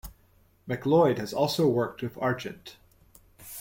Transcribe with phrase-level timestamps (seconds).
[0.65, 2.75] MacLeod has also worked with Argent.